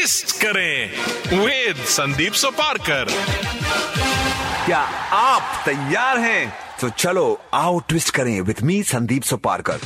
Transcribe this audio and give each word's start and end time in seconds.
twist 0.00 0.30
करें 0.42 0.90
with 1.38 1.76
Sandeep 1.76 2.32
Soparkar. 2.32 3.08
क्या 4.66 4.78
आप 5.12 5.62
तैयार 5.66 6.18
हैं? 6.18 6.52
तो 6.80 6.88
चलो 6.88 7.40
आओ 7.54 7.78
ट्विस्ट 7.78 8.10
करें 8.10 8.40
विद 8.40 8.62
मी 8.62 8.82
संदीप 8.82 9.22
सोपारकर। 9.22 9.80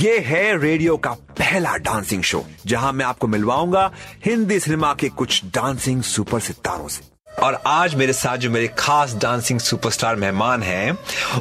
ये 0.00 0.18
है 0.18 0.58
रेडियो 0.58 0.96
का 0.96 1.12
पहला 1.38 1.76
डांसिंग 1.76 2.22
शो 2.22 2.44
जहाँ 2.66 2.92
मैं 2.92 3.04
आपको 3.04 3.26
मिलवाऊँगा 3.26 3.90
हिंदी 4.24 4.60
सिनेमा 4.60 4.94
के 4.94 5.08
कुछ 5.08 5.44
डांसिंग 5.44 6.02
सुपर 6.02 6.40
सितारों 6.40 6.88
से। 6.88 7.11
और 7.38 7.58
आज 7.66 7.94
मेरे 7.94 8.12
साथ 8.12 8.36
जो 8.36 8.50
मेरे 8.50 8.68
खास 8.78 9.14
डांसिंग 9.14 9.60
सुपरस्टार 9.60 10.16
मेहमान 10.16 10.62
हैं 10.62 10.90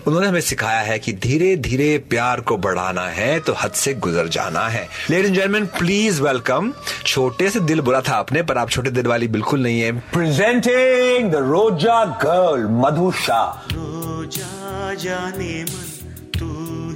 उन्होंने 0.08 0.28
हमें 0.28 0.42
सिखाया 0.42 0.80
है 0.80 0.98
कि 1.00 1.14
धीरे 1.14 1.56
धीरे 1.58 1.98
प्यार 2.10 2.42
को 2.42 2.58
बढ़ाना 2.58 3.08
है 3.10 3.40
तो 3.40 3.54
हद 3.54 3.72
से 3.72 3.94
गुजर 3.94 4.28
जाना 4.28 4.68
है। 4.70 4.88
Ladies 5.10 5.28
and 5.28 5.36
gentleman 5.36 5.66
please 5.80 6.22
welcome 6.22 6.74
छोटे 7.06 7.50
से 7.50 7.60
दिल 7.60 7.82
बुरा 7.82 8.02
था 8.02 8.16
आपने 8.16 8.44
पर 8.44 8.58
आप 8.58 8.70
छोटे 8.70 8.92
दिल 8.92 9.08
वाली 9.08 9.28
बिल्कुल 9.28 9.64
नहीं 9.64 9.82
है। 9.82 9.92
Presenting 10.14 11.32
the 11.32 11.36
Roja 11.36 12.04
girl 12.24 12.68
Madhu 12.82 13.12
Shah. 13.26 13.74
Roja 13.74 14.94
जाने 15.04 15.64
मन 15.64 16.30
तू 16.40 16.50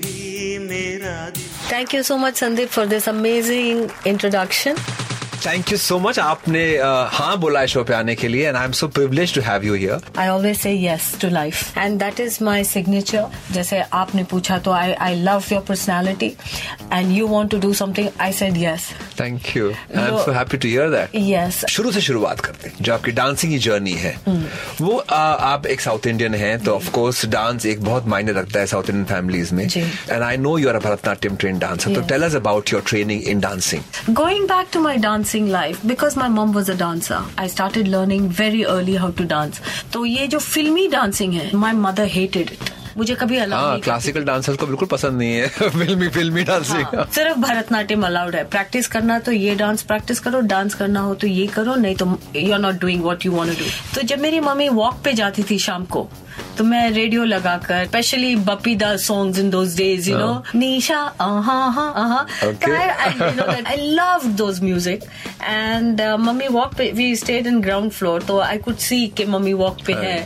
ही 0.05 0.57
मेरा 0.59 1.29
दिल। 1.29 1.43
Thank 1.69 1.93
you 1.93 2.03
so 2.03 2.17
much, 2.17 2.35
Sandeep, 2.41 2.69
for 2.69 2.85
this 2.85 3.07
amazing 3.07 3.89
introduction. 4.05 4.77
Thank 5.45 5.71
you 5.71 5.77
so 5.77 5.97
much 5.99 6.19
आपने 6.19 6.61
uh, 6.77 7.07
हाँ 7.13 7.37
बोला 7.39 7.59
है 7.59 7.67
शो 7.67 7.83
पे 7.83 7.93
आने 7.93 8.13
के 8.15 8.27
लिए 8.27 8.47
and 8.47 8.55
I 8.57 8.65
am 8.65 8.71
so 8.71 8.87
privilege 8.87 9.33
to 9.35 9.41
have 9.41 9.63
you 9.65 9.73
here 9.73 9.99
I 10.21 10.25
always 10.35 10.61
say 10.61 10.71
yes 10.83 11.09
to 11.23 11.29
life, 11.33 11.59
and 11.81 12.01
that 12.03 12.21
is 12.23 12.37
my 12.47 12.55
signature. 12.69 13.25
जैसे 13.51 13.81
आपने 13.93 14.23
पूछा 14.31 14.57
तो 14.67 14.71
I 14.71 14.93
I 15.07 15.11
love 15.27 15.49
your 15.53 15.61
personality, 15.67 16.29
and 16.97 17.13
you 17.17 17.27
want 17.33 17.53
to 17.55 17.59
do 17.65 17.73
something. 17.81 18.09
I 18.27 18.31
said 18.39 18.57
yes. 18.61 18.87
Thank 19.19 19.55
you 19.57 19.69
I 19.69 20.07
am 20.07 20.17
so 20.23 20.31
happy 20.31 20.57
to 20.57 20.67
hear 20.67 20.89
that 20.89 21.15
Yes. 21.25 21.65
शुरू 21.69 21.91
से 21.91 22.01
शुरुआत 22.01 22.39
करते 22.39 22.69
हैं 22.69 22.75
जो 22.81 22.93
आपकी 22.93 23.11
डांसिंग 23.11 23.53
की 23.53 23.59
जर्नी 23.67 23.93
है। 24.05 24.15
वो 24.81 24.97
आ, 24.97 25.21
आप 25.51 25.67
एक 25.67 25.81
साउथ 25.81 26.07
इंडियन 26.07 26.35
हैं 26.35 26.57
तो 26.63 26.75
ऑफ़ 26.75 26.89
कोर्स 26.97 27.25
डांस 27.35 27.65
एक 27.65 27.83
बहुत 27.83 28.07
मायने 28.15 28.31
रखता 28.39 28.59
है 28.59 28.65
साउथ 28.67 28.89
इंडियन 28.89 29.05
फैमिलीज़ 29.15 29.53
में। 29.55 29.63
And 29.65 30.21
I 30.21 30.37
know 30.37 30.57
you 30.57 30.69
are 30.69 30.79
Bharatanatyam 30.87 31.35
train 31.35 31.59
dancer 31.59 31.95
तो 31.95 32.01
tell 32.09 32.23
us 32.23 32.35
about 32.35 32.73
your 32.73 32.83
training 32.87 33.23
in 33.23 33.39
dancing 33.39 34.13
going 34.15 34.47
back 34.47 34.67
to 34.73 34.79
to 34.79 34.85
my 34.85 34.95
dancing 35.35 35.51
life, 35.51 35.85
because 35.85 36.15
my 36.15 36.29
mom 36.29 36.53
was 36.53 36.69
a 36.69 36.75
dancer, 36.75 37.21
I 37.37 37.47
started 37.47 37.87
learning 37.87 38.29
very 38.29 38.65
early 38.65 38.95
how 38.95 39.11
to 39.11 39.25
dance. 39.25 39.59
तो 39.93 40.05
ये 40.05 40.27
जो 40.27 40.39
फिल्मी 40.39 40.87
dancing 40.87 41.33
है, 41.33 41.51
my 41.51 41.73
mother 41.73 42.07
hated 42.07 42.51
it. 42.51 42.71
मुझे 42.97 43.15
कभी 43.15 43.37
allow 43.37 43.57
हाँ 43.59 43.79
classical 43.79 44.23
dancers 44.23 44.57
को 44.57 44.65
बिल्कुल 44.65 44.87
पसंद 44.87 45.17
नहीं 45.17 45.33
है। 45.35 45.47
फिल्मी 45.69 46.07
फिल्मी 46.09 46.43
डांसिंग 46.43 46.83
हाँ, 46.95 47.05
सिर्फ़ 47.15 47.39
भरतनाट्यम 47.39 48.05
अलाउड 48.05 48.35
है। 48.35 48.43
प्रैक्टिस 48.49 48.87
करना 48.87 49.19
तो 49.19 49.31
ये 49.31 49.55
डांस 49.55 49.81
प्रैक्टिस 49.83 50.19
करो 50.19 50.39
डांस 50.53 50.73
करना 50.73 50.99
हो 50.99 51.15
तो 51.15 51.27
ये 51.27 51.47
करो 51.55 51.75
नहीं 51.75 51.95
तो 51.95 52.05
you 52.35 52.53
are 52.53 52.59
not 52.59 52.79
doing 52.81 53.03
what 53.03 53.25
you 53.25 53.31
want 53.31 53.51
to 53.51 53.63
do 53.63 53.69
तो 53.95 54.07
जब 54.07 54.19
मेरी 54.19 54.39
मम्मी 54.39 54.69
वॉक 54.79 55.01
पे 55.05 55.13
जाती 55.13 55.43
थी 55.49 55.57
शाम 55.59 55.85
को 55.85 56.07
तो 56.57 56.63
मैं 56.63 56.89
रेडियो 56.91 57.23
लगाकर 57.23 57.85
specially 57.85 58.35
Bappi 58.49 58.75
da 58.75 58.95
songs 59.05 59.39
in 59.39 59.49
those 59.49 59.75
days 59.77 60.09
you 60.09 60.17
know 60.17 60.43
Nisha 60.55 60.99
आहा 61.21 61.59
हा 61.77 61.87
आहा 62.03 62.25
Okay. 62.45 62.71
I 62.71 63.77
love 63.95 64.25
those 64.37 64.61
music 64.63 65.03
and 65.43 66.01
mummy 66.19 66.47
walk 66.57 66.73
पे 66.77 66.91
we 66.95 67.15
stayed 67.15 67.47
in 67.47 67.59
ground 67.61 67.91
floor 67.91 68.23
तो 68.27 68.39
आई 68.39 68.57
कुड 68.67 68.77
सी 68.87 69.05
कि 69.17 69.25
मम्मी 69.35 69.53
वॉक 69.63 69.77
पे 69.87 69.93
है 69.93 70.17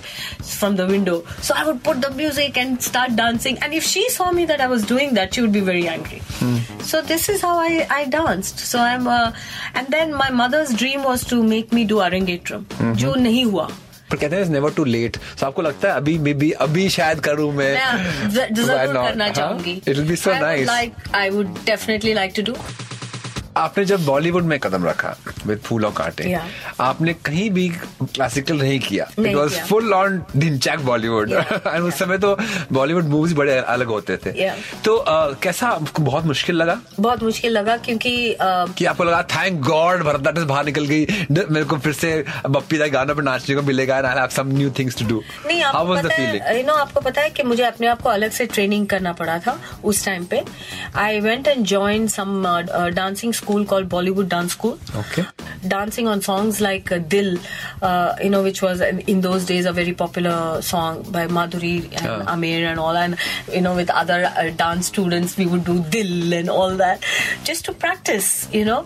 from 0.49 0.75
the 0.79 0.85
window 0.91 1.15
so 1.47 1.55
i 1.55 1.65
would 1.65 1.81
put 1.83 1.99
the 2.05 2.09
music 2.19 2.57
and 2.61 2.81
start 2.87 3.15
dancing 3.19 3.59
and 3.65 3.73
if 3.79 3.85
she 3.89 4.01
saw 4.15 4.29
me 4.37 4.45
that 4.51 4.61
i 4.61 4.67
was 4.71 4.85
doing 4.91 5.13
that 5.17 5.33
she 5.37 5.43
would 5.45 5.53
be 5.57 5.61
very 5.69 5.83
angry 5.87 6.21
so 6.91 7.01
this 7.11 7.27
is 7.33 7.45
how 7.47 7.53
i 7.65 7.69
i 7.97 7.99
danced 8.15 8.63
so 8.71 8.79
i'm 8.85 9.07
uh, 9.17 9.31
and 9.75 9.95
then 9.97 10.15
my 10.23 10.29
mother's 10.41 10.73
dream 10.83 11.05
was 11.11 11.27
to 11.33 11.41
make 11.53 11.77
me 11.79 11.85
do 11.93 12.01
arangetram 12.07 12.65
जो 13.03 13.13
नहीं 13.27 13.45
हुआ 13.45 13.67
पर 13.67 13.88
कहते 14.17 14.35
हैं 14.35 14.49
never 14.49 14.71
too 14.71 14.83
late 14.85 15.17
so 15.39 15.45
आपको 15.45 15.61
लगता 15.61 15.89
है 15.89 15.95
अभी 15.95 16.17
मे 16.17 16.33
बी 16.33 16.51
अभी 16.67 16.89
शायद 16.89 17.19
करूँ 17.19 17.51
मैं? 17.53 17.73
ज़रूर 18.29 18.67
करना 18.67 19.29
चाहूँगी. 19.29 19.71
It 19.87 19.95
will 19.97 20.07
be 20.07 20.15
so 20.15 20.39
nice 20.41 20.67
like 20.67 20.93
I 21.15 21.29
would 21.29 21.55
definitely 21.65 22.13
like 22.13 22.33
to 22.35 22.41
do. 22.41 22.57
आपने 23.57 23.85
जब 23.85 24.05
बॉलीवुड 24.05 24.43
में 24.43 24.57
कदम 24.59 24.85
रखा 24.85 25.15
विद 25.45 25.59
फूल 25.59 25.85
और 25.85 25.91
कांटे 25.91 26.23
Yeah. 26.29 26.41
आपने 26.79 27.13
कहीं 27.25 27.49
भी 27.51 27.67
क्लासिकल 28.03 28.57
नहीं 28.57 28.79
किया। 28.79 29.07
इट 29.19 29.35
वाज 29.35 29.57
फुल 29.69 29.93
ऑन 29.93 30.21
ढिंचैक 30.37 30.79
बॉलीवुड। 30.85 31.31
एंड 31.31 31.83
उस 31.87 31.99
समय 31.99 32.17
तो 32.17 32.37
बॉलीवुड 32.71 33.05
मूवीज़ 33.05 33.35
बड़े 33.35 33.57
अलग 33.57 33.87
होते 33.87 34.17
थे। 34.17 34.31
Yeah. 34.33 34.83
तो 34.85 34.95
uh, 34.97 35.41
कैसा 35.43 35.67
आपको 35.67 36.03
बहुत 36.03 36.25
मुश्किल 36.25 36.55
लगा? 36.55 36.79
बहुत 36.99 37.23
मुश्किल 37.23 37.51
लगा 37.51 37.77
क्योंकि 37.77 38.13
uh, 38.33 38.73
कि 38.77 38.85
आपको 38.85 39.03
लगा 39.03 39.21
थैंक 39.35 39.59
गॉड 39.61 40.03
भरतनाट्यम 40.03 40.45
बाहर 40.47 40.65
निकल 40.65 40.85
गई। 40.85 41.05
मेरे 41.31 41.63
को 41.63 41.77
फिर 41.77 41.93
से 41.93 42.13
बप्पी 42.47 42.77
दा 42.77 42.87
गाना 42.87 43.13
पे 43.13 43.21
नाचने 43.21 43.55
को 43.55 43.61
मिलेगा 43.61 43.97
and 43.97 44.05
I 44.05 44.17
have 44.17 44.27
some 44.37 44.47
new 44.57 44.71
things 44.79 44.97
to 44.99 45.05
do 45.07 45.21
नहीं 45.47 45.61
हाउ 45.63 45.73
आपको 45.73 45.93
वाज 45.93 45.99
द 45.99 46.05
पता 46.05 46.15
फीलिंग 46.15 46.43
है 46.43 46.57
यू 46.59 46.65
नो 46.67 46.73
आपको 46.75 47.01
पता 47.01 47.21
है 47.21 47.29
कि 47.29 47.43
मुझे 47.43 47.63
अपने 47.63 47.87
आप 47.87 48.01
को 48.01 48.09
अलग 48.09 48.31
से 48.31 48.45
ट्रेनिंग 48.45 48.87
करना 48.87 49.13
पड़ा 49.13 49.37
था 49.39 49.57
उस 49.83 50.05
टाइम 50.05 50.25
पे। 50.25 50.43
I 50.95 51.19
went 51.19 51.47
and 51.47 51.65
join 51.65 52.07
some 52.07 52.43
dancing 52.95 53.33
school 53.41 53.65
called 53.73 53.89
Bollywood 53.95 54.29
Dance 54.35 54.53
School. 54.59 54.77
Okay. 55.03 55.25
Dancing 55.75 56.07
on 56.07 56.21
songs 56.21 56.61
like 56.61 56.91
uh, 56.91 56.99
Dil, 56.99 57.37
uh, 57.81 58.15
you 58.23 58.29
know, 58.29 58.43
which 58.43 58.61
was 58.61 58.81
uh, 58.81 58.91
in 59.13 59.21
those 59.21 59.45
days 59.45 59.65
a 59.65 59.73
very 59.73 59.93
popular 59.93 60.61
song 60.61 61.03
by 61.17 61.27
Madhuri 61.27 61.77
and. 62.01 62.29
Amir 62.29 62.67
and 62.67 62.79
all. 62.79 62.95
And, 62.95 63.17
you 63.51 63.61
know, 63.61 63.75
with 63.75 63.89
other 63.89 64.19
uh, 64.25 64.49
dance 64.51 64.87
students, 64.87 65.37
we 65.37 65.45
would 65.45 65.63
do 65.63 65.79
Dil 65.95 66.33
and 66.33 66.49
all 66.49 66.75
that 66.77 67.03
just 67.43 67.65
to 67.65 67.73
practice, 67.73 68.47
you 68.53 68.65
know. 68.65 68.85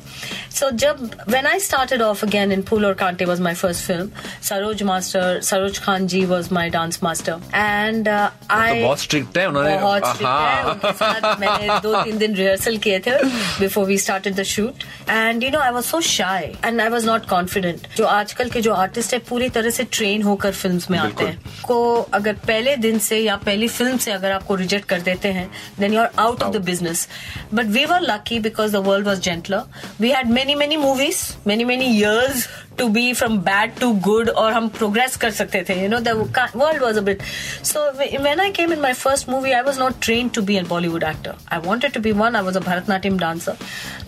So, 0.56 0.70
jab, 0.72 1.00
when 1.34 1.48
I 1.48 1.58
started 1.58 2.02
off 2.08 2.22
again 2.22 2.52
in 2.52 2.62
Pool 2.62 2.86
or 2.86 2.94
Kante 2.94 3.26
was 3.26 3.40
my 3.40 3.54
first 3.56 3.82
film. 3.86 4.12
Saroj 4.48 4.84
Master, 4.90 5.40
Saroj 5.48 5.80
Khan 5.82 6.08
ji 6.08 6.28
was 6.28 6.52
my 6.52 6.70
dance 6.70 7.02
master, 7.02 7.38
and 7.54 8.08
uh, 8.08 8.30
I 8.50 8.68
तो 8.74 8.84
बहुत 8.84 9.00
strict 9.00 9.38
है 9.38 9.48
उन्होंने। 9.48 9.78
बहुत 9.82 10.04
strict 10.04 10.22
है 10.22 10.28
हाँ। 10.28 10.74
उनके 10.74 10.92
साथ 11.00 11.40
मैंने 11.40 11.80
दो 11.86 12.04
तीन 12.04 12.18
दिन 12.18 12.36
रिहर्सल 12.36 12.78
किए 12.86 13.00
थे 13.08 13.16
before 13.60 13.86
we 13.86 13.98
started 14.04 14.36
the 14.36 14.44
shoot 14.52 14.84
and 15.10 15.44
you 15.44 15.50
know 15.52 15.60
I 15.60 15.72
was 15.72 15.84
so 15.84 16.02
shy 16.10 16.52
and 16.66 16.82
I 16.82 16.90
was 16.90 17.06
not 17.06 17.26
confident 17.30 17.88
जो 17.98 18.06
आजकल 18.18 18.50
के 18.50 18.62
जो 18.62 18.74
आर्टिस्ट 18.74 19.14
है 19.14 19.20
पूरी 19.30 19.50
तरह 19.58 19.70
से 19.80 19.84
ट्रेन 19.98 20.22
होकर 20.24 20.52
फ़िल्म 20.52 20.82
में 20.92 21.00
आते 21.00 21.24
हैं। 21.24 21.42
को 21.68 21.80
अगर 22.14 22.34
पहले 22.48 22.76
दिन 22.86 23.00
से 23.08 23.20
या 23.20 23.36
पहली 23.50 23.68
फ़िल्म 23.80 23.98
से 24.06 24.12
अगर 24.12 24.32
आपको 24.32 24.56
रिजेक्ट 24.56 24.88
कर 24.90 25.02
देते 25.10 25.32
हैं 25.40 25.50
then 25.80 25.94
you 25.94 26.02
are 26.02 26.12
out 26.20 26.44
of 26.44 26.54
the 26.58 26.64
business 26.72 27.08
but 27.54 27.66
we 27.80 27.86
were 27.86 28.02
lucky 28.12 28.40
because 28.48 28.78
the 28.78 28.86
world 28.92 29.08
was 29.08 29.20
gentler 29.30 29.64
we 30.02 30.12
had 30.12 30.32
many 30.44 30.56
many 30.60 30.78
movies 30.78 31.20
many 31.48 31.64
many 31.64 31.86
years 31.98 32.48
to 32.78 32.88
be 32.96 33.14
from 33.14 33.38
bad 33.42 33.76
to 33.80 33.92
good 34.08 34.30
और 34.30 34.54
हम 34.54 34.68
progress 34.78 35.16
कर 35.18 35.32
सकते 35.32 35.64
थे 35.70 35.80
you 35.82 35.88
know 35.90 36.00
the 36.08 36.12
world 36.56 36.82
was 36.82 36.98
a 36.98 37.02
bit 37.02 37.22
so 37.70 37.84
when 38.26 38.42
I 38.46 38.48
came 38.58 38.74
in 38.76 38.82
my 38.86 38.92
first 39.04 39.30
movie, 39.34 39.54
I 39.60 39.62
was 39.68 39.80
not 39.84 40.02
trained 40.08 40.34
to 40.38 40.44
be 40.50 40.58
a 40.62 40.64
Bollywood 40.74 41.06
actor. 41.12 41.36
I 41.58 41.60
wanted 41.68 41.96
to 41.98 42.02
be 42.08 42.14
one. 42.24 42.38
I 42.40 42.44
was 42.50 42.60
a 42.62 42.64
Bharatnatyam 42.66 43.22
dancer, 43.24 43.56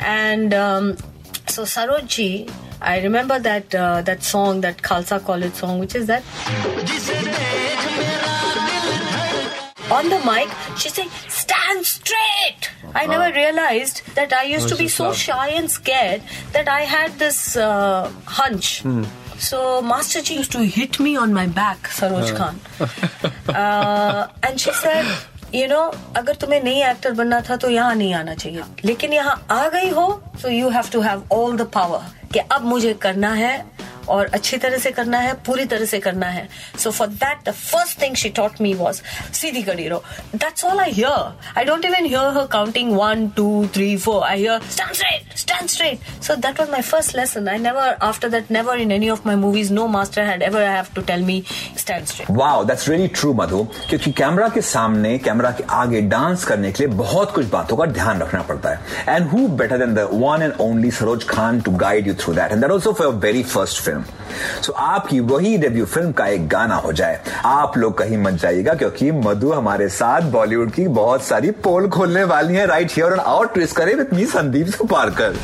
and 0.10 0.58
um, 0.60 0.92
so 1.56 1.68
Sarojji, 1.76 2.30
I 2.94 2.98
remember 3.08 3.40
that 3.48 3.80
uh, 3.86 4.02
that 4.12 4.30
song, 4.34 4.62
that 4.68 4.86
Khalsa 4.90 5.22
College 5.32 5.64
song, 5.64 5.80
which 5.86 6.00
is 6.02 6.12
that. 6.14 6.24
On 10.00 10.14
the 10.16 10.22
mic, 10.28 10.60
she 10.84 10.90
"Stand 12.95 12.95
straight." 12.95 13.01
I 13.03 13.07
never 13.15 13.31
realized 13.39 14.03
that 14.21 14.33
I 14.41 14.45
used 14.57 14.67
Oh, 14.67 14.75
to 14.75 14.79
be 14.83 14.89
just 14.91 14.97
so 15.03 15.09
love. 15.09 15.17
shy 15.25 15.49
and 15.63 15.71
scared 15.79 16.23
that 16.59 16.69
I 16.69 16.81
had 16.95 17.19
this 17.25 17.41
uh, 17.57 18.11
hunch. 18.41 18.71
Hmm. 18.83 19.03
So 19.49 19.59
Master 19.83 20.21
Ji 20.29 20.35
used 20.39 20.53
to 20.53 20.63
hit 20.79 21.01
me 21.01 21.17
on 21.17 21.33
my 21.41 21.47
back, 21.59 21.87
Saroj 21.99 22.33
Khan. 22.39 22.59
uh, 23.49 24.27
and 24.43 24.61
she 24.61 24.73
said, 24.73 25.07
you 25.53 25.67
know, 25.69 25.85
अगर 26.17 26.35
तुम्हें 26.43 26.63
नई 26.65 26.83
actor 26.91 27.13
बनना 27.21 27.41
था 27.49 27.57
तो 27.63 27.69
यहाँ 27.71 27.95
नहीं 27.95 28.13
आना 28.15 28.35
चाहिए 28.43 28.63
लेकिन 28.85 29.13
यहाँ 29.13 29.35
आ 29.51 29.69
गई 29.69 29.89
हो 29.99 30.07
तो 30.43 30.49
you 30.51 30.69
have 30.71 30.89
to 30.93 31.01
have 31.01 31.23
all 31.33 31.57
the 31.57 31.67
power 31.75 32.05
कि 32.33 32.39
अब 32.39 32.65
मुझे 32.65 32.93
करना 33.03 33.33
है 33.35 33.55
और 34.10 34.30
अच्छी 34.34 34.58
तरह 34.58 34.78
से 34.78 34.92
करना 34.92 35.20
है, 35.20 35.34
पूरी 35.46 35.66
तरह 35.66 35.86
से 35.86 36.00
करना 36.00 36.28
है। 36.28 36.48
So 36.80 36.92
for 36.92 37.08
that 37.08 37.50
the 37.50 37.52
first 37.54 38.02
thing 38.02 38.16
she 38.16 38.30
taught 38.40 38.62
me 38.62 38.74
was 38.74 39.02
सीधी 39.34 39.64
कड़ी 39.64 39.88
रहो। 39.88 40.04
That's 40.36 40.66
all 40.66 40.80
I 40.80 40.92
hear 40.92 41.58
I 41.58 41.66
don't 41.66 41.86
even 41.86 42.06
hear 42.06 42.38
her 42.38 42.48
counting 42.52 42.92
one 42.98 43.28
two 43.38 43.48
three 43.76 43.96
four 43.98 44.24
I 44.24 44.40
hear 44.40 44.60
stand 44.72 44.94
straight 44.94 45.38
stand 45.38 45.70
straight 45.70 46.24
so 46.24 46.36
that 46.36 46.60
was 46.60 46.70
my 46.72 46.82
first 46.82 47.16
lesson 47.18 47.48
I 47.50 47.58
never 47.60 47.96
after 48.04 48.30
that 48.30 48.52
never 48.52 48.80
in 48.80 48.92
any 48.92 49.10
of 49.10 49.22
my 49.26 49.36
movies 49.36 49.74
no 49.74 49.88
master 49.98 50.24
had 50.24 50.42
ever 50.44 50.64
I 50.64 50.74
have 50.76 50.86
to 50.96 51.02
tell 51.12 51.24
me 51.24 51.44
stand 51.78 52.06
straight 52.08 52.32
wow 52.32 52.64
that's 52.66 52.88
really 52.90 53.08
true 53.16 53.34
Madhu 53.34 53.64
क्योंकि 53.90 54.12
camera 54.12 54.48
के 54.50 54.62
सामने 54.64 55.18
camera 55.20 55.52
के 55.52 55.64
आगे 55.76 56.02
dance 56.14 56.44
करने 56.46 56.72
के 56.72 56.84
लिए 56.84 56.96
बहुत 56.96 57.32
कुछ 57.34 57.46
बातों 57.50 57.78
का 57.78 57.86
ध्यान 57.94 58.22
रखना 58.22 58.42
पड़ता 58.44 58.70
है 58.70 59.16
and 59.16 59.28
who 59.30 59.48
better 59.58 59.78
than 59.78 59.94
the 59.96 60.08
one 60.14 60.42
and 60.42 60.54
only 60.62 60.92
Saroj 60.92 61.24
Khan 61.30 61.62
to 61.62 61.72
guide 61.78 62.08
you 62.08 62.14
through 62.24 62.34
that 62.34 62.52
and 62.52 62.62
that 62.62 62.72
also 62.72 62.94
for 62.94 63.08
your 63.08 63.16
very 63.26 63.44
first 63.46 63.82
film 63.82 63.95
so 64.62 64.74
आपकी 64.74 65.20
वही 65.20 65.58
डेब्यू 65.58 65.86
फ़िल्म 65.86 66.12
का 66.12 66.28
एक 66.28 66.48
गाना 66.48 66.76
हो 66.76 66.92
जाए। 66.94 67.20
आप 67.46 67.78
लोग 67.78 67.98
कहीं 67.98 68.18
मत 68.18 68.34
जाइएगा 68.34 68.74
क्योंकि 68.74 69.12
मधु 69.12 69.52
हमारे 69.52 69.90
साथ 69.90 70.22
बॉलीवुड 70.22 70.72
की 70.72 70.88
बहुत 70.88 71.24
सारी 71.24 71.52
पोल 71.52 71.90
खोलने 71.90 72.24
वाली 72.24 72.56
है 72.56 72.66
राइट 72.66 72.92
हियर 72.92 73.12
और 73.12 73.20
आउट 73.20 73.54
ट्विस्ट 73.54 73.76
करे 73.76 73.94
विद 73.94 74.10
मी 74.14 74.26
संदीप 74.26 74.68
सुपारकर। 74.68 75.36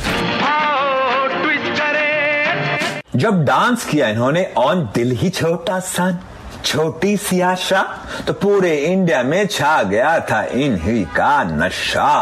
जब 3.16 3.44
डांस 3.44 3.84
किया 3.84 4.08
इन्होंने 4.08 4.52
ऑन 4.56 4.88
दिल 4.94 5.10
ही 5.10 5.28
छोटा 5.30 5.78
सा 5.80 6.10
छोटी 6.64 7.16
सी 7.16 7.40
आशा 7.40 7.82
तो 8.26 8.32
पूरे 8.42 8.76
इंडिया 8.86 9.22
में 9.22 9.46
छा 9.46 9.82
गया 9.82 10.18
था 10.30 10.42
इन्हीं 10.44 11.04
का 11.16 11.42
नशा। 11.44 12.12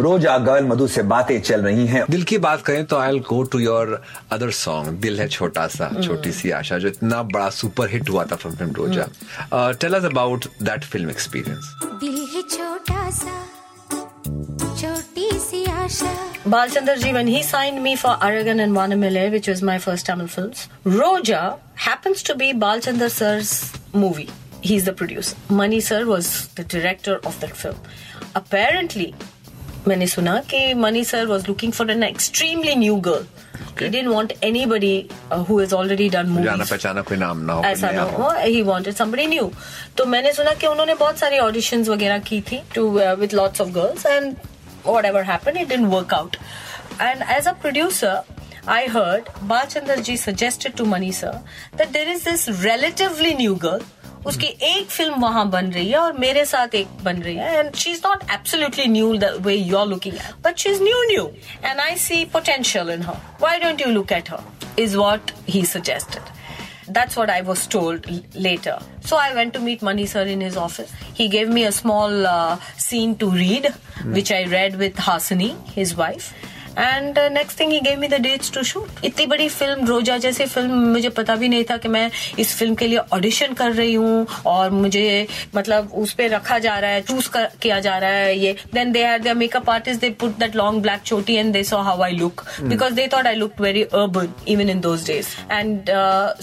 रोजा 0.00 0.36
गर्ल 0.38 0.64
मधु 0.66 0.86
से 0.88 1.02
बातें 1.12 1.40
चल 1.40 1.62
रही 1.62 1.86
हैं। 1.86 2.04
दिल 2.10 2.22
की 2.30 2.38
बात 2.38 2.62
करें 2.62 2.84
तो 2.86 2.96
I 2.98 3.18
go 3.28 3.42
to 3.52 3.58
your 3.58 4.00
other 4.32 4.50
song 4.60 4.88
दिल 5.00 5.20
है 5.20 5.28
छोटा 5.28 5.66
सा 5.76 5.90
छोटी 6.02 6.32
सी 6.32 6.50
आशा 6.60 6.78
जो 6.78 6.88
इतना 6.88 7.22
बड़ा 7.34 7.48
सुपर 7.60 7.90
हिट 7.90 8.10
हुआ 8.10 8.24
था 8.24 8.36
from 8.36 8.54
film 8.54 8.72
Roja. 8.76 9.06
Tell 9.52 9.94
us 9.94 10.04
about 10.04 10.46
that 10.62 10.84
film 10.84 11.10
experience 11.10 11.74
दिल 12.04 12.26
है 12.34 12.42
छोटा 12.56 13.10
सा 13.10 13.44
छोटी 14.80 15.30
सी 15.40 15.64
आशा। 15.64 16.16
Balchandar 16.52 16.94
ji, 17.00 17.12
when 17.12 17.26
he 17.26 17.42
signed 17.42 17.82
me 17.82 17.94
for 18.02 18.12
Aragon 18.26 18.60
and 18.60 18.74
Vanamile, 18.74 19.30
which 19.32 19.48
was 19.48 19.62
my 19.68 19.74
first 19.78 20.06
Tamil 20.06 20.28
films, 20.34 20.60
Roja 20.86 21.40
happens 21.86 22.22
to 22.28 22.36
be 22.42 22.52
Balchandar 22.54 23.10
sir's 23.10 23.50
movie. 23.92 24.28
He's 24.60 24.84
the 24.84 24.92
producer. 24.92 25.36
Mani 25.48 25.80
sir 25.80 26.04
was 26.06 26.48
the 26.54 26.64
director 26.64 27.20
of 27.24 27.40
that 27.40 27.56
film. 27.56 27.76
Apparently, 28.34 29.14
मैंने 29.86 30.06
सुना 30.06 30.42
कि 30.52 31.04
sir 31.06 31.26
was 31.26 31.48
looking 31.48 31.72
for 31.72 31.90
an 31.90 32.02
extremely 32.02 32.74
new 32.74 33.00
girl. 33.00 33.24
He 33.78 33.88
didn't 33.88 34.12
want 34.12 34.32
anybody 34.42 35.08
uh, 35.30 35.44
who 35.44 35.58
has 35.58 35.72
already 35.72 36.08
done 36.10 36.28
movies. 36.28 36.44
जाना 36.46 36.64
पहचाना 36.64 37.02
कोई 37.02 37.16
नाम 37.16 37.38
ना 37.46 37.52
हो 37.52 37.62
ऐसा 37.64 37.90
नया 37.90 38.04
ना 38.04 38.10
हो। 38.10 38.22
हो 38.22 38.30
ही 38.44 38.62
वांटेड 38.62 38.94
somebody 38.94 39.26
new 39.26 39.50
तो 39.96 40.06
मैंने 40.06 40.32
सुना 40.32 40.54
कि 40.60 40.66
उन्होंने 40.66 40.94
बहुत 40.94 41.18
सारी 41.18 41.38
ऑडिशंस 41.38 41.88
वगैरह 41.88 42.18
की 42.28 42.40
थी 42.50 42.60
too 42.74 42.88
with 43.20 43.32
lots 43.34 43.60
of 43.60 43.68
girls 43.78 44.06
and 44.06 44.36
whatever 44.84 45.22
happened 45.28 45.60
it 45.60 45.68
didn't 45.70 45.90
work 45.90 46.12
out 46.18 46.36
and 47.06 47.24
as 47.36 47.46
a 47.46 47.54
producer 47.64 48.12
I 48.67 48.81
heard 48.95 49.25
Balchandar 49.51 49.97
ji 50.09 50.15
suggested 50.21 50.75
to 50.81 50.85
Mani 50.93 51.11
sir 51.11 51.33
that 51.81 51.91
there 51.97 52.07
is 52.15 52.23
this 52.31 52.47
relatively 52.69 53.33
new 53.43 53.57
girl 53.67 53.83
उसकी 54.31 54.47
एक 54.63 54.89
film 54.89 55.19
वहां 55.21 55.49
बन 55.51 55.71
रही 55.71 55.89
है 55.89 55.97
और 55.99 56.17
मेरे 56.19 56.43
साथ 56.45 56.75
एक 56.75 56.87
बन 57.03 57.17
रही 57.21 57.35
है 57.35 57.57
and 57.59 57.73
she 57.75 57.91
is 57.91 58.01
not 58.05 58.21
absolutely 58.33 58.85
new 58.91 59.15
the 59.23 59.31
way 59.45 59.55
you 59.55 59.77
are 59.77 59.87
looking 59.87 60.15
at 60.15 60.35
but 60.43 60.57
she 60.59 60.69
is 60.69 60.81
new 60.81 61.01
new 61.09 61.25
and 61.63 61.79
I 61.79 61.95
see 62.03 62.23
potential 62.33 62.89
in 62.89 63.01
her 63.05 63.17
why 63.41 63.59
don't 63.63 63.81
you 63.81 63.87
look 63.93 64.11
at 64.11 64.31
her 64.31 64.79
is 64.83 64.95
what 64.95 65.31
he 65.49 65.65
suggested 65.73 66.31
That's 66.95 67.15
what 67.17 67.29
I 67.33 67.35
was 67.47 67.61
told 67.73 68.07
l- 68.13 68.17
later. 68.45 68.71
So 69.09 69.17
I 69.17 69.27
went 69.35 69.53
to 69.57 69.59
meet 69.67 69.83
Mani 69.87 70.05
sir 70.13 70.23
in 70.31 70.41
his 70.45 70.57
office. 70.63 70.89
He 71.19 71.27
gave 71.35 71.51
me 71.57 71.61
a 71.67 71.71
small 71.77 72.25
uh, 72.31 72.57
scene 72.85 73.13
to 73.21 73.29
read, 73.35 73.69
which 74.17 74.31
I 74.37 74.41
read 74.53 74.75
with 74.81 74.99
Hasani, 75.05 75.47
his 75.77 75.93
wife. 76.01 76.27
And 76.78 77.18
next 77.32 77.60
thing 77.60 77.70
thing 77.70 77.76
he 77.76 77.80
gave 77.84 77.98
me 78.00 78.08
the 78.08 78.18
dates 78.24 78.50
to 78.56 78.62
shoot. 78.70 79.04
इतनी 79.04 79.26
बड़ी 79.26 79.48
film 79.48 79.86
रोजा 79.86 80.16
जैसे 80.18 80.46
film 80.46 80.78
मुझे 80.92 81.08
पता 81.18 81.34
भी 81.36 81.48
नहीं 81.48 81.64
था 81.70 81.76
कि 81.76 81.88
मैं 81.88 82.10
इस 82.38 82.54
फ़िल्म 82.58 82.74
के 82.74 82.86
लिए 82.86 82.98
ऑडिशन 83.12 83.54
कर 83.54 83.72
रही 83.72 83.94
हूँ 83.94 84.26
और 84.46 84.70
मुझे 84.70 85.26
मतलब 85.56 85.90
उस 86.02 86.12
पे 86.12 86.26
रखा 86.28 86.58
जा 86.58 86.78
रहा 86.78 86.90
है 86.90 87.00
चूज़ 87.02 87.28
किया 87.36 87.78
जा 87.80 87.96
रहा 87.98 88.10
है 88.10 88.36
ये। 88.38 88.54
Then 88.74 88.92
they 88.92 89.04
had 89.04 89.22
their 89.22 89.34
makeup 89.34 89.70
artist 89.70 90.00
they 90.00 90.10
put 90.20 90.36
that 90.38 90.56
long 90.56 90.82
black 90.82 91.00
चोटी 91.02 91.34
and 91.34 91.52
they 91.52 91.62
saw 91.64 91.80
how 91.82 92.02
I 92.02 92.12
look 92.12 92.44
because 92.60 92.94
they 92.94 93.08
thought 93.14 93.26
I 93.26 93.34
look 93.34 93.60
very 93.60 93.82
urban 93.82 94.32
even 94.48 94.70
in 94.70 94.80
those 94.80 95.06
days 95.06 95.28
and 95.52 95.90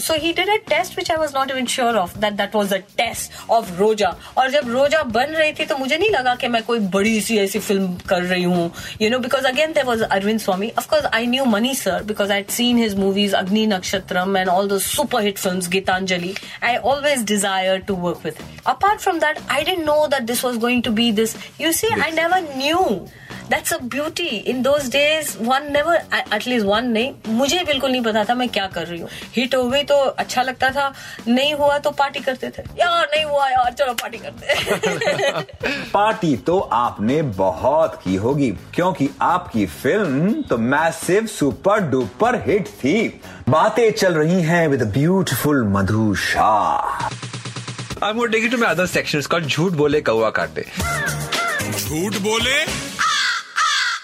so 0.00 0.14
he 0.24 0.32
did 0.32 0.50
a 0.50 0.56
test 0.68 0.98
which 0.98 1.10
I 1.10 1.16
was 1.16 1.32
not 1.36 1.50
even 1.50 1.66
sure 1.76 1.96
of 1.98 2.18
that 2.18 2.32
that 2.32 2.54
was 2.56 2.74
a 2.74 2.78
test 2.98 3.50
of 3.50 3.72
Roja 3.78 4.14
और 4.38 4.50
जब 4.50 4.70
रोजा 4.72 5.02
बन 5.18 5.34
रही 5.38 5.52
थी 5.52 5.64
तो 5.64 5.78
मुझे 5.78 5.96
नहीं 5.96 6.10
लगा 6.10 6.34
कि 6.34 6.48
मैं 6.48 6.62
कोई 6.62 6.78
बड़ी 6.98 7.20
सी 7.20 7.38
ऐसी 7.38 7.58
फ़िल्म 7.60 7.96
कर 8.08 8.22
रही 8.22 8.42
हूँ 8.44 8.70
you 9.02 9.10
know 9.10 9.18
because 9.18 9.46
again 9.46 9.72
there 9.72 9.84
was 9.84 10.02
Arvind 10.26 10.40
Swami. 10.40 10.72
Of 10.74 10.88
course, 10.88 11.06
I 11.12 11.24
knew 11.26 11.44
Mani 11.46 11.74
sir 11.74 12.02
because 12.02 12.30
I'd 12.30 12.50
seen 12.50 12.76
his 12.76 12.96
movies 12.96 13.32
Agni 13.32 13.66
Nakshatram 13.66 14.38
and 14.38 14.50
all 14.50 14.66
those 14.66 14.84
super 14.84 15.20
hit 15.20 15.38
films, 15.38 15.68
Gitanjali. 15.68 16.36
I 16.62 16.78
always 16.78 17.22
desired 17.22 17.86
to 17.86 17.94
work 17.94 18.24
with 18.24 18.36
him. 18.38 18.46
Apart 18.66 19.00
from 19.00 19.20
that, 19.20 19.40
I 19.48 19.62
didn't 19.62 19.84
know 19.84 20.08
that 20.08 20.26
this 20.26 20.42
was 20.42 20.58
going 20.58 20.82
to 20.82 20.90
be 20.90 21.12
this. 21.12 21.36
You 21.58 21.72
see, 21.72 21.88
I 21.92 22.10
never 22.10 22.40
knew 22.56 23.06
that's 23.50 23.72
a 23.72 23.78
beauty. 23.94 24.38
In 24.52 24.62
those 24.62 24.88
days 24.88 25.36
one 25.38 25.72
never 25.72 25.94
at 26.12 26.46
least 26.46 26.66
one 26.66 26.90
नहीं। 26.92 27.12
मुझे 27.38 27.62
बिल्कुल 27.64 27.90
नहीं 27.90 28.02
पता 28.02 28.24
था 28.24 28.34
मैं 28.34 28.48
क्या 28.48 28.66
कर 28.76 28.86
रही 28.86 29.00
हूँ। 29.00 29.08
हिट 29.36 29.54
हो 29.54 29.68
गई 29.68 29.82
तो 29.84 29.96
अच्छा 30.24 30.42
लगता 30.42 30.70
था। 30.70 30.92
नहीं 31.28 31.52
हुआ 31.54 31.78
तो 31.78 31.90
पार्टी 32.00 32.20
करते 32.20 32.50
थे। 32.50 32.62
यार 32.78 33.08
नहीं 33.14 33.24
हुआ 33.24 33.48
यार 33.48 33.72
चलो 33.72 33.94
पार्टी 34.02 34.18
करते 34.18 35.90
पार्टी 35.92 36.36
तो 36.46 36.58
आपने 36.58 37.20
बहुत 37.42 38.00
की 38.04 38.14
होगी 38.24 38.50
क्योंकि 38.74 39.08
आपकी 39.22 39.66
फ़िल्म 39.82 40.42
तो 40.50 40.58
मैसिव 40.74 41.26
सुपर 41.36 41.80
डुपर 41.90 42.42
हिट 42.46 42.68
थी। 42.82 42.96
बातें 43.48 43.90
चल 43.92 44.14
रही 44.14 44.42
हैं 44.42 44.66
with 44.68 44.82
beautiful 44.92 45.62
Madhu 45.76 46.14
Shah. 46.30 47.08
I'm 47.98 48.18
going 48.18 48.30
to 48.30 48.36
take 48.36 48.42
you 48.44 48.50
to 48.50 48.58
my 48.58 48.66
other 48.66 48.86
section. 48.86 49.20
It's 49.20 49.26
called 49.26 49.46
झूठ 49.46 49.72
बोले 49.72 50.00
कौवा 50.08 50.30
काटे. 50.38 50.64
झूठ 51.78 52.16
बोले? 52.22 52.58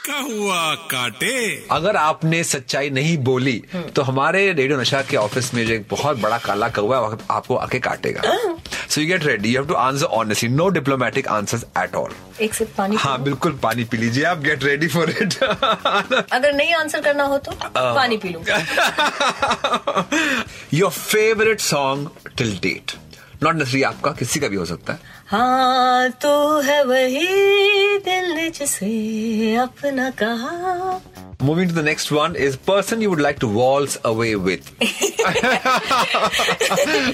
कहुआ 0.04 0.74
काटे। 0.90 1.34
अगर 1.72 1.96
आपने 1.96 2.42
सच्चाई 2.44 2.88
नहीं 2.90 3.16
बोली 3.24 3.62
तो 3.96 4.02
हमारे 4.02 4.40
रेडियो 4.52 4.80
नशा 4.80 5.02
के 5.10 5.16
ऑफ़िस 5.16 5.52
में 5.54 5.64
जो 5.66 5.74
एक 5.74 5.86
बहुत 5.90 6.18
बड़ा 6.20 6.38
काला 6.38 6.68
कौवा 6.68 6.98
है, 6.98 7.18
आपको 7.30 7.56
आके 7.56 7.78
काटेगा। 7.78 8.22
So 8.88 9.00
you 9.00 9.06
get 9.08 9.24
ready 9.24 9.48
you 9.48 9.60
have 9.60 9.68
to 9.68 9.74
answer 9.74 10.06
honestly 10.16 10.48
no 10.48 10.68
diplomatic 10.68 11.28
answers 11.28 11.64
at 11.78 11.94
all 11.96 12.12
एक 12.40 12.54
सिप 12.54 12.74
पानी 12.78 12.96
हाँ 12.96 13.22
बिल्कुल 13.22 13.52
पानी 13.62 13.84
पी 13.84 13.96
लीजिए। 13.96 14.24
आप 14.24 14.38
गेट 14.40 14.64
रेडी 14.64 14.88
फॉर 14.88 15.10
इट 15.12 15.42
अगर 15.42 16.52
नहीं 16.52 16.74
आंसर 16.74 17.00
करना 17.00 17.24
हो 17.24 17.38
तो 17.38 17.52
पानी 17.74 18.16
पी 18.16 18.28
लूँगा। 18.28 18.58
Your 20.74 20.90
favourite 20.90 21.60
song 21.60 22.30
till 22.38 22.58
date 22.62 22.92
not 23.42 23.54
necessary 23.54 23.82
आपका 23.82 24.10
किसी 24.12 24.40
का 24.40 24.48
भी 24.48 24.56
हो 24.56 24.64
सकता 24.64 24.92
है। 24.92 25.10
हाँ 25.32 26.10
तू 26.22 26.30
है 26.62 26.82
वही 26.84 27.98
दिल 28.04 28.24
ने 28.36 28.48
जिसे 28.58 29.54
अपना 29.62 30.10
कहा 30.22 31.00
Moving 31.46 31.68
to 31.70 31.74
the 31.76 31.82
next 31.82 32.12
one 32.16 32.36
is 32.36 32.56
person 32.66 33.00
you 33.04 33.08
would 33.12 33.20
like 33.26 33.38
to 33.44 33.48
waltz 33.48 33.94
away 34.10 34.36
with. 34.36 34.66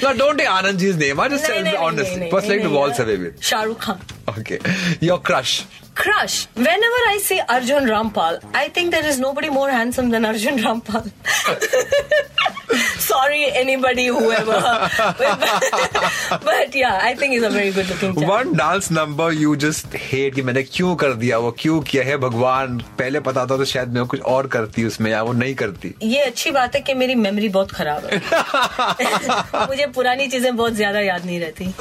now 0.03 0.13
don't 0.19 0.37
take 0.37 0.49
Anandji's 0.57 0.99
name. 0.99 1.19
I 1.19 1.29
just 1.29 1.49
no, 1.49 1.55
tell 1.55 1.65
no, 1.65 1.77
honestly. 1.85 2.21
No, 2.25 2.29
person 2.35 2.51
like 2.51 2.63
to 2.63 2.69
waltz 2.75 2.99
away 2.99 3.17
with. 3.17 3.41
Shahrukh 3.41 3.79
Khan. 3.87 4.03
Okay. 4.37 4.59
Your 5.01 5.19
crush. 5.19 5.55
Crush. 5.99 6.47
Whenever 6.55 7.01
I 7.13 7.19
see 7.23 7.41
Arjun 7.49 7.85
Rampal, 7.87 8.41
I 8.55 8.69
think 8.69 8.93
there 8.93 9.05
is 9.05 9.19
nobody 9.19 9.49
more 9.51 9.71
handsome 9.71 10.11
than 10.11 10.25
Arjun 10.25 10.59
Rampal. 10.59 11.11
Sorry, 13.01 13.45
anybody, 13.51 14.07
whoever. 14.07 14.53
but 16.49 16.75
yeah, 16.75 17.01
I 17.03 17.15
think 17.19 17.33
he's 17.33 17.43
a 17.43 17.51
very 17.51 17.73
good 17.73 17.89
looking 17.93 18.15
chap. 18.15 18.29
One 18.29 18.53
dance 18.57 18.91
number 18.93 19.33
you 19.35 19.55
just 19.65 19.95
hate 20.01 20.35
कि 20.35 20.43
मैंने 20.49 20.63
क्यों 20.63 20.95
कर 21.03 21.13
दिया 21.23 21.39
वो 21.45 21.51
क्यों 21.61 21.81
किया 21.91 22.03
है 22.05 22.17
भगवान 22.25 22.79
पहले 22.99 23.21
पता 23.29 23.45
था 23.47 23.57
तो 23.57 23.65
शायद 23.73 23.93
मैं 23.95 24.05
कुछ 24.13 24.21
और 24.35 24.47
करती 24.57 24.85
उसमें 24.87 25.11
या 25.11 25.23
वो 25.23 25.33
नहीं 25.43 25.55
करती 25.63 25.95
ये 26.03 26.21
अच्छी 26.25 26.51
बात 26.59 26.75
है 26.75 26.81
कि 26.81 26.95
मेरी 27.03 27.15
मेमोरी 27.25 27.49
बहुत 27.57 27.71
खराब 27.79 28.05
है 28.13 29.67
मुझे 29.69 29.87
पुरानी 29.97 30.27
चीज़ें 30.29 30.55
बहुत 30.57 30.73
ज़्यादा 30.83 31.01
याद 31.01 31.25
नहीं 31.27 31.41
रहती 31.41 31.73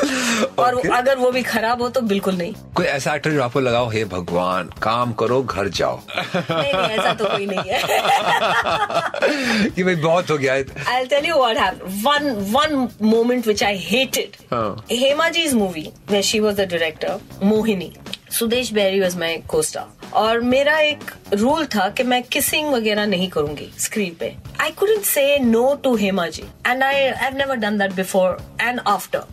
और 0.59 0.75
Okay. 0.77 0.89
अगर 0.97 1.17
वो 1.17 1.29
भी 1.31 1.41
खराब 1.43 1.81
हो 1.81 1.87
तो 1.89 2.01
बिल्कुल 2.13 2.35
नहीं 2.37 2.53
कोई 2.75 2.85
ऐसा 2.85 3.13
एक्टर 3.15 3.31
जो 3.31 3.41
आपको 3.43 3.59
लगाओ 3.59 3.89
हे 3.89 4.03
भगवान 4.07 4.69
काम 4.81 5.13
करो 5.13 5.41
घर 5.43 5.67
जाओ। 5.67 5.99
नहीं, 6.17 6.73
नहीं, 6.73 6.97
ऐसा 6.97 7.13
तो 7.13 7.25
कोई 7.25 7.45
नहीं 7.45 7.71
है। 7.71 7.79
कि 9.69 9.83
भाई 9.83 9.95
बहुत 9.95 10.29
हो 10.31 10.37
गया। 10.37 10.55
One 12.05 12.29
one 12.51 12.87
moment 13.01 13.47
which 13.47 13.63
I 13.63 13.77
hated 13.77 14.37
Hema 14.91 15.29
ji 15.29 15.41
is 15.41 15.55
movie 15.55 15.89
she 16.23 16.39
was 16.39 16.55
the 16.55 16.67
director 16.69 17.19
Mohini 17.43 17.91
Sudesh 18.39 18.73
Berry 18.73 18.99
was 19.01 19.17
my 19.17 19.37
co-star 19.47 19.85
और 20.13 20.39
मेरा 20.41 20.77
एक 20.79 21.11
रूल 21.33 21.65
था 21.65 21.89
कि 21.89 22.03
मैं 22.03 22.21
किसिंग 22.23 22.69
वगैरह 22.73 23.05
नहीं 23.05 23.29
करूँगी 23.29 23.69
स्क्रीन 23.79 24.15
पे। 24.19 24.35
I 24.61 24.71
couldn't 24.71 25.03
say 25.05 25.37
no 25.39 25.73
to 25.83 25.95
Hema 25.95 26.27
ji 26.27 26.43
and 26.67 26.83
I 26.83 26.95
have 26.95 27.37
never 27.37 27.55
done 27.55 27.77
that 27.77 27.93
before 27.93 28.37
and 28.61 28.81
after 28.87 29.23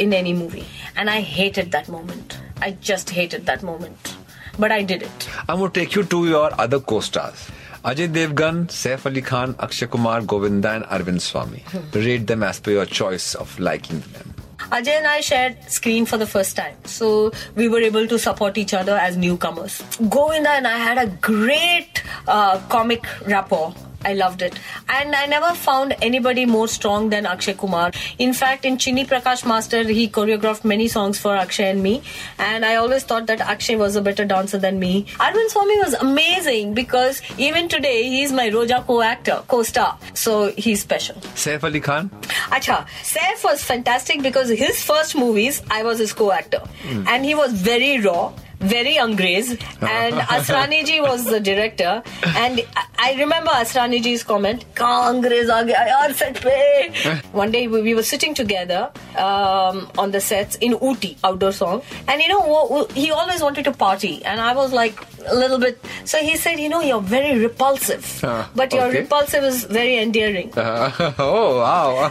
in 0.00 0.12
any 0.12 0.32
movie 0.32 0.62
and 0.98 1.08
I 1.08 1.22
hated 1.28 1.70
that 1.72 1.90
moment 1.90 2.34
I 2.62 2.74
just 2.84 3.12
hated 3.12 3.42
that 3.42 3.64
moment 3.64 4.11
but 4.58 4.72
i 4.72 4.82
did 4.82 5.02
it 5.02 5.28
I'm 5.48 5.58
going 5.58 5.70
to 5.70 5.80
take 5.80 5.94
you 5.94 6.04
to 6.04 6.26
your 6.28 6.50
other 6.60 6.80
co-stars. 6.80 7.50
Ajay 7.84 8.06
Devgan, 8.14 8.66
Saif 8.68 9.06
Ali 9.06 9.22
Khan, 9.22 9.56
Akshay 9.58 9.86
Kumar, 9.88 10.22
Govinda 10.22 10.70
and 10.70 10.84
Arvind 10.84 11.20
Swamy. 11.20 11.62
Rate 11.94 12.26
them 12.28 12.44
as 12.44 12.60
per 12.60 12.70
your 12.70 12.86
choice 12.86 13.34
of 13.34 13.58
liking 13.58 13.98
them. 14.12 14.34
Ajay 14.70 14.98
and 14.98 15.06
I 15.06 15.20
shared 15.20 15.56
screen 15.68 16.06
for 16.06 16.16
the 16.16 16.26
first 16.26 16.54
time, 16.56 16.76
so 16.84 17.32
we 17.56 17.68
were 17.68 17.80
able 17.80 18.06
to 18.06 18.18
support 18.20 18.56
each 18.56 18.72
other 18.72 18.96
as 18.96 19.16
newcomers. 19.16 19.82
Govinda 20.08 20.50
and 20.50 20.66
I 20.68 20.78
had 20.78 20.96
a 20.98 21.08
great 21.32 22.02
uh, 22.28 22.60
comic 22.68 23.04
rapport. 23.26 23.74
I 24.04 24.14
loved 24.14 24.42
it, 24.42 24.58
and 24.88 25.14
I 25.14 25.26
never 25.26 25.54
found 25.54 25.96
anybody 26.02 26.46
more 26.46 26.68
strong 26.68 27.10
than 27.10 27.26
Akshay 27.26 27.54
Kumar. 27.54 27.92
In 28.18 28.32
fact, 28.32 28.64
in 28.64 28.78
Chini 28.78 29.04
Prakash 29.04 29.46
Master, 29.46 29.82
he 29.84 30.08
choreographed 30.08 30.64
many 30.64 30.88
songs 30.88 31.18
for 31.18 31.34
Akshay 31.34 31.70
and 31.70 31.82
me, 31.82 32.02
and 32.38 32.64
I 32.64 32.76
always 32.76 33.04
thought 33.04 33.26
that 33.26 33.40
Akshay 33.40 33.76
was 33.76 33.96
a 33.96 34.02
better 34.02 34.24
dancer 34.24 34.58
than 34.58 34.78
me. 34.78 35.04
Arvind 35.18 35.50
Swamy 35.52 35.82
was 35.84 35.94
amazing 35.94 36.74
because 36.74 37.22
even 37.38 37.68
today 37.68 38.02
he's 38.04 38.32
my 38.32 38.48
Roja 38.50 38.84
co-actor, 38.86 39.42
co-star, 39.48 39.98
so 40.14 40.52
he's 40.56 40.80
special. 40.82 41.16
Saif 41.46 41.64
Ali 41.64 41.80
Khan, 41.80 42.10
Acha, 42.50 42.86
Saif 43.02 43.44
was 43.44 43.62
fantastic 43.62 44.22
because 44.22 44.48
his 44.48 44.82
first 44.82 45.16
movies, 45.16 45.62
I 45.70 45.82
was 45.82 45.98
his 45.98 46.12
co-actor. 46.12 46.62
Hmm. 46.82 47.06
And 47.08 47.24
he 47.24 47.34
was 47.34 47.52
very 47.52 48.00
raw, 48.00 48.32
very 48.60 48.94
Angrez. 48.94 49.50
And 49.82 50.14
Asrani 50.14 50.84
ji 50.84 51.00
was 51.00 51.24
the 51.24 51.40
director. 51.40 52.02
And 52.24 52.60
uh, 52.60 52.82
I- 53.02 53.12
I 53.12 53.14
remember 53.18 53.52
Asrani 53.60 53.98
ji's 54.04 54.22
comment, 54.32 54.64
"कहाँ 54.76 55.08
अंग्रेज़ 55.08 55.50
आ 55.50 55.60
गया 55.62 55.80
यार 55.86 56.12
set 56.20 56.38
पे." 56.44 56.56
One 57.40 57.50
day 57.56 57.62
we 57.72 57.82
we 57.86 57.94
were 57.98 58.06
sitting 58.10 58.34
together 58.40 58.82
um, 59.24 59.80
on 60.04 60.12
the 60.16 60.20
sets 60.26 60.60
in 60.68 60.76
Ooty, 60.90 61.10
outdoor 61.30 61.52
song. 61.52 61.82
And 62.08 62.22
you 62.22 62.28
know, 62.32 62.86
he 62.94 63.10
always 63.10 63.42
wanted 63.46 63.64
to 63.70 63.72
party. 63.72 64.12
And 64.24 64.40
I 64.40 64.52
was 64.60 64.76
like 64.78 65.02
a 65.32 65.34
little 65.34 65.58
bit. 65.64 65.84
So 66.12 66.18
he 66.28 66.36
said, 66.36 66.60
you 66.60 66.68
know, 66.68 66.80
you're 66.80 67.00
very 67.00 67.34
repulsive. 67.40 68.06
Ah, 68.24 68.50
but 68.60 68.72
your 68.78 68.86
okay. 68.86 69.00
repulsive 69.00 69.44
is 69.50 69.64
very 69.78 69.98
endearing. 70.04 70.50
Uh, 70.56 71.12
oh 71.18 71.58
wow. 71.58 72.10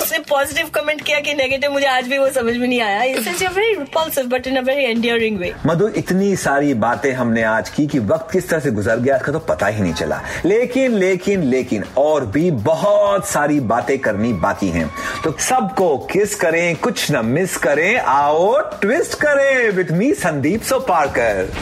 उसने 0.00 0.18
positive 0.30 0.68
comment 0.74 1.00
किया 1.06 1.20
कि 1.20 1.34
negative 1.34 1.72
मुझे 1.72 1.86
आज 1.86 2.08
भी 2.08 2.18
वो 2.18 2.28
समझ 2.40 2.56
में 2.56 2.66
नहीं 2.66 2.80
आया 2.80 3.02
it's 3.02 3.42
very 3.42 3.74
repulsive 3.78 4.26
but 4.34 4.46
in 4.46 4.56
a 4.56 4.60
very 4.70 4.84
endearing 4.90 5.38
way 5.40 5.52
Madhu 5.66 5.88
इतनी 6.02 6.34
सारी 6.46 6.74
बातें 6.86 7.12
हमने 7.20 7.42
आज 7.52 7.70
की 7.76 7.86
कि 7.94 7.98
वक्त 8.12 8.32
किस 8.32 8.48
तरह 8.50 8.60
से 8.60 8.70
गुजर 8.80 9.00
गया 9.06 9.16
इसका 9.16 9.32
तो 9.32 9.38
पता 9.52 9.66
ही 9.66 9.82
नहीं 9.82 9.94
चला 10.02 10.21
लेकिन 10.44 10.92
लेकिन 10.92 11.42
लेकिन 11.42 11.84
और 11.96 12.26
भी 12.26 12.50
बहुत 12.50 13.28
सारी 13.28 13.60
बातें 13.60 13.98
करनी 13.98 14.32
बाकी 14.32 14.68
हैं। 14.68 14.90
तो 15.24 15.36
सबको 15.38 15.98
किस 15.98 16.34
करें 16.34 16.76
कुछ 16.76 17.10
ना 17.10 17.22
मिस 17.22 17.56
करें 17.56 17.98
आओ 17.98 18.58
ट्विस्ट 18.58 19.14
करें 19.14 19.70
विथ 19.70 19.92
मी 19.92 20.12
संदीप 20.14 20.62
सोपारकर। 20.62 21.52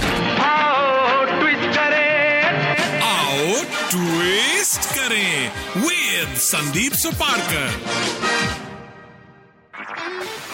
आओ 0.41 1.25
ट्विस्ट 1.25 1.79
करें। 1.79 2.43
आओ 3.03 3.63
ट्विस्ट 3.91 4.95
करें 4.95 5.51
विद 5.77 6.37
संदीप 6.39 6.93
सुपारकर। 6.93 7.69